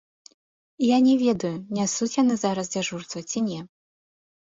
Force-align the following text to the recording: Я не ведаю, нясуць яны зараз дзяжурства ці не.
Я 0.85 0.97
не 1.09 1.13
ведаю, 1.25 1.53
нясуць 1.81 2.11
яны 2.23 2.41
зараз 2.47 2.75
дзяжурства 2.75 3.19
ці 3.31 3.49
не. 3.55 3.65